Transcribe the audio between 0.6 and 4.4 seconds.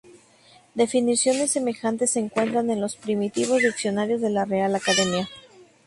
Definiciones semejantes se encuentran en los primitivos diccionarios de